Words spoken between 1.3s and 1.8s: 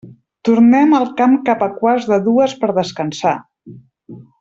cap a